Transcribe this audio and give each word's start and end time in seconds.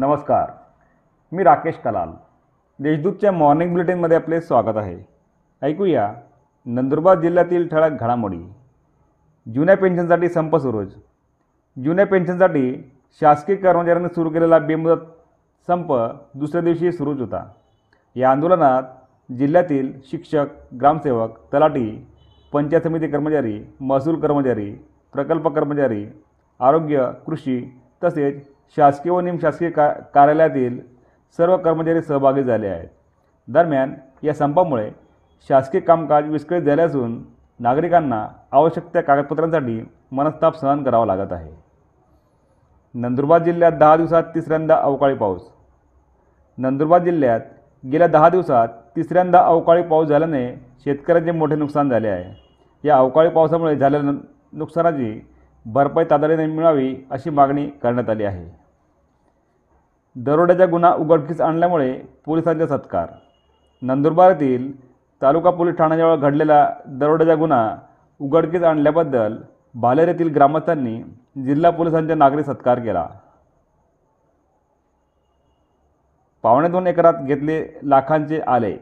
नमस्कार. 0.00 0.50
मी 1.32 1.42
राकेश 1.42 1.74
कलाल. 1.74 2.08
देशदूतच्या 2.78 3.32
मॉर्निंग 3.32 3.70
बुलेटिनमध्ये 3.70 4.16
आपले 4.16 4.40
स्वागत 4.40 4.76
आहे. 4.76 4.98
ऐकूया 5.62 6.14
नंदुरबार 6.66 7.20
जिल्ह्यातील 7.20 7.68
ठळक 7.68 7.90
घडामोडी. 8.00 8.52
जुन्या 9.54 9.76
पेन्शनसाठी 9.76 10.28
संप 10.28 10.56
सुरूच. 10.56 10.96
जुन्या 11.84 12.06
पेन्शनसाठी 12.06 12.92
शासकीय 13.20 13.56
कर्मचाऱ्यांनी 13.56 14.08
सुरू 14.08 14.30
केलेला 14.30 14.58
बेमुदत 14.58 15.00
संप 15.66 15.92
दुसऱ्या 16.34 16.60
दिवशी 16.60 16.92
सुरूच 16.92 17.20
होता. 17.20 17.52
या 18.16 18.30
आंदोलनात 18.30 18.82
जिल्ह्यातील 19.32 19.92
शिक्षक 20.04 20.46
ग्रामसेवक 20.80 21.38
तलाठी 21.54 22.06
पंचायत 22.52 22.82
समिती 22.82 23.08
कर्मचारी 23.08 23.64
महसूल 23.80 24.20
कर्मचारी 24.20 24.72
प्रकल्प 25.12 25.48
कर्मचारी 25.48 26.06
आरोग्य 26.60 27.10
कृषी 27.26 27.80
तसेच 28.04 28.59
शासकीय 28.76 29.12
व 29.12 29.20
निमशासकीय 29.20 29.70
का 29.70 29.88
कार्यालयातील 30.14 30.78
सर्व 31.38 31.56
कर्मचारी 31.56 32.02
सहभागी 32.02 32.42
झाले 32.42 32.66
आहेत. 32.66 32.88
दरम्यान 33.48 33.94
या 34.22 34.34
संपामुळे 34.34 34.90
शासकीय 35.48 35.80
कामकाज 35.80 36.28
विस्कळीत 36.30 36.62
झाले 36.62 36.82
असून 36.82 37.22
नागरिकांना 37.60 38.26
आवश्यक 38.52 38.84
त्या 38.92 39.02
कागदपत्रांसाठी 39.02 39.80
मनस्ताप 40.12 40.56
सहन 40.56 40.82
करावा 40.82 41.06
लागत 41.06 41.32
आहे. 41.32 41.52
नंदुरबार 42.94 43.42
जिल्ह्यात 43.42 43.72
दहा 43.72 43.96
दिवसात 43.96 44.22
तिसऱ्यांदा 44.34 44.76
अवकाळी 44.76 45.14
पाऊस. 45.14 45.42
नंदुरबार 46.58 47.02
जिल्ह्यात 47.02 47.40
गेल्या 47.84 48.08
दहा 48.08 48.28
दिवसात 48.28 48.68
तिसऱ्यांदा 48.96 49.40
अवकाळी 49.40 49.82
पाऊस 49.82 50.08
झाल्याने 50.08 50.46
शेतकऱ्यांचे 50.84 51.30
मोठे 51.30 51.56
नुकसान 51.56 51.90
झाले 51.90 52.08
आहे. 52.08 52.32
या 52.84 52.96
अवकाळी 52.96 53.30
पावसामुळे 53.30 53.76
झालेल्या 53.76 54.12
नुकसानाची 54.52 55.20
भरपाई 55.66 56.04
तातडीने 56.10 56.46
मिळावी 56.46 56.94
अशी 57.10 57.30
मागणी 57.30 57.66
करण्यात 57.82 58.10
आली 58.10 58.24
आहे. 58.24 58.59
दरोड्याचा 60.16 60.66
गुन्हा 60.66 60.92
उघडकीस 60.94 61.40
आणल्यामुळे 61.40 61.92
पोलिसांचा 62.26 62.66
सत्कार. 62.66 63.08
नंदुरबार 63.82 64.30
येथील 64.30 64.70
तालुका 65.22 65.50
पोलीस 65.50 65.76
ठाण्याजवळ 65.76 66.16
घडलेला 66.16 66.68
दरोड्याचा 66.86 67.34
गुन्हा 67.34 67.76
उघडकीस 68.20 68.62
आणल्याबद्दल 68.62 69.36
भालेर 69.74 70.08
येथील 70.08 70.32
ग्रामस्थांनी 70.34 71.02
जिल्हा 71.44 71.70
पोलिसांचा 71.70 72.14
नागरी 72.14 72.44
सत्कार 72.44 72.78
केला. 72.78 73.06
पावणे 76.44 76.68
दोन 76.68 76.86
एकरात 76.86 77.14
घेतले 77.24 77.62
लाखांचे 77.82 78.40
आले. 78.46 78.76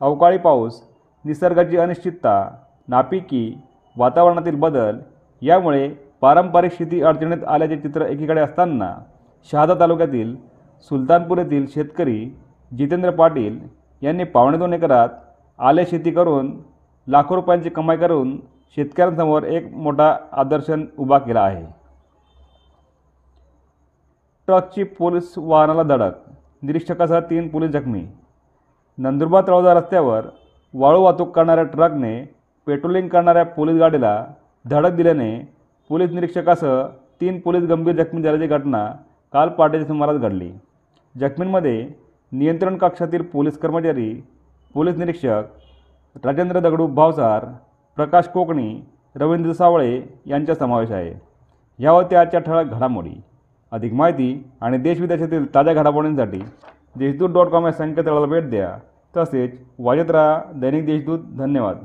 अवकाळी 0.00 0.38
पाऊस 0.38 0.80
निसर्गाची 1.24 1.76
अनिश्चितता 1.76 2.48
नापिकी 2.88 3.54
वातावरणातील 3.96 4.56
बदल 4.60 4.98
यामुळे 5.42 5.88
पारंपरिक 6.20 6.72
शेती 6.72 7.02
अडचणीत 7.02 7.44
आल्याचे 7.44 7.76
चित्र 7.76 8.06
एकीकडे 8.06 8.40
असताना 8.40 8.94
शहादा 9.52 9.74
तालुक्यातील 9.80 10.34
सुलतानपूर 10.90 11.38
येथील 11.38 11.66
शेतकरी 11.74 12.18
जितेंद्र 12.72 13.10
पाटील 13.10 13.58
यांनी 14.02 14.24
पावणे 14.24 14.58
दोन 14.58 14.72
एकरात 14.72 15.08
आले 15.58 15.84
शेती 15.86 16.10
करून 16.10 16.50
लाखो 17.06 17.34
रुपयांची 17.36 17.68
कमाई 17.70 17.96
करून 17.96 18.36
शेतकऱ्यांसमोर 18.76 19.42
एक 19.42 19.72
मोठा 19.72 20.16
आदर्शन 20.32 20.84
उभा 20.98 21.18
केला 21.18 21.40
आहे. 21.40 21.64
ट्रकची 24.48 24.82
पोलीस 24.98 25.32
वाहनाला 25.36 25.82
धडक 25.82 26.14
निरीक्षकासह 26.62 27.20
तीन 27.30 27.48
पोलीस 27.48 27.70
जखमी. 27.70 28.04
नंदुरबार 28.98 29.46
तळोदा 29.46 29.74
रस्त्यावर 29.74 30.26
वाळू 30.74 31.02
वाहतूक 31.02 31.34
करणाऱ्या 31.36 31.64
ट्रकने 31.64 32.20
पेट्रोलिंग 32.66 33.08
करणाऱ्या 33.08 33.44
पोलीस 33.44 33.76
गाडीला 33.80 34.24
धडक 34.64 34.94
दिल्याने 34.96 35.38
पोलीस 35.90 36.10
निरीक्षकासह 36.10 36.82
तीन 37.20 37.40
पोलीस 37.40 37.64
गंभीर 37.68 38.02
जखमी 38.02 38.22
झाल्याची 38.22 38.46
घटना 38.54 38.88
काल 39.32 39.48
पहाटेच्या 39.48 39.86
सुमारास 39.86 40.16
घडली. 40.16 40.52
जखमींमध्ये 41.20 41.88
नियंत्रण 42.32 42.76
कक्षातील 42.76 43.22
पोलीस 43.22 43.58
कर्मचारी 43.58 44.22
पोलीस 44.74 44.96
निरीक्षक 44.96 45.42
राजेंद्र 46.24 46.60
दगडू 46.60 46.86
भावसार 46.86 47.44
प्रकाश 47.96 48.28
कोकणी 48.28 48.80
रवींद्र 49.16 49.52
सावळे 49.52 50.02
यांचा 50.26 50.54
समावेश 50.54 50.90
आहे. 50.90 51.10
ह्या 51.78 51.90
होत्या 51.90 52.20
आजच्या 52.20 52.40
ठळक 52.40 52.66
घडामोडी. 52.66 53.20
अधिक 53.72 53.92
माहिती 53.92 54.48
आणि 54.60 54.78
देशविदेशातील 54.78 55.54
ताज्या 55.54 55.74
घडामोडींसाठी 55.74 56.40
देशदूत 56.96 57.30
डॉट 57.30 57.46
कॉम 57.46 57.66
या 57.66 57.72
संकेतस्थळाला 57.72 58.26
भेट 58.26 58.50
द्या. 58.50 58.78
तसेच 59.16 59.60
वाजत 59.78 60.10
राहा 60.10 60.40
दैनिक 60.54 60.86
देशदूत. 60.86 61.18
धन्यवाद. 61.38 61.76